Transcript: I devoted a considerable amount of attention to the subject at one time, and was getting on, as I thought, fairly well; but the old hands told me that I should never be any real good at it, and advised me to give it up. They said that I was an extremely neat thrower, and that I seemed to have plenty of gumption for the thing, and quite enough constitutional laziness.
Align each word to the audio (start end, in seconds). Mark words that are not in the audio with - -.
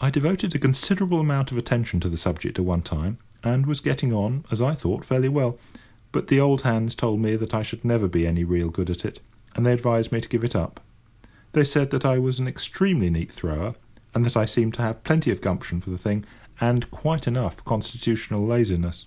I 0.00 0.10
devoted 0.10 0.52
a 0.52 0.58
considerable 0.58 1.20
amount 1.20 1.52
of 1.52 1.56
attention 1.56 2.00
to 2.00 2.08
the 2.08 2.16
subject 2.16 2.58
at 2.58 2.64
one 2.64 2.82
time, 2.82 3.18
and 3.44 3.64
was 3.64 3.78
getting 3.78 4.12
on, 4.12 4.44
as 4.50 4.60
I 4.60 4.74
thought, 4.74 5.04
fairly 5.04 5.28
well; 5.28 5.56
but 6.10 6.26
the 6.26 6.40
old 6.40 6.62
hands 6.62 6.96
told 6.96 7.20
me 7.20 7.36
that 7.36 7.54
I 7.54 7.62
should 7.62 7.84
never 7.84 8.08
be 8.08 8.26
any 8.26 8.42
real 8.42 8.70
good 8.70 8.90
at 8.90 9.04
it, 9.04 9.20
and 9.54 9.64
advised 9.68 10.10
me 10.10 10.20
to 10.20 10.28
give 10.28 10.42
it 10.42 10.56
up. 10.56 10.82
They 11.52 11.62
said 11.62 11.90
that 11.92 12.04
I 12.04 12.18
was 12.18 12.40
an 12.40 12.48
extremely 12.48 13.08
neat 13.08 13.32
thrower, 13.32 13.76
and 14.16 14.26
that 14.26 14.36
I 14.36 14.46
seemed 14.46 14.74
to 14.74 14.82
have 14.82 15.04
plenty 15.04 15.30
of 15.30 15.40
gumption 15.40 15.80
for 15.80 15.90
the 15.90 15.96
thing, 15.98 16.24
and 16.60 16.90
quite 16.90 17.28
enough 17.28 17.64
constitutional 17.64 18.44
laziness. 18.44 19.06